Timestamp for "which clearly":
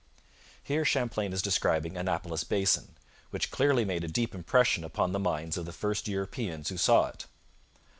3.29-3.85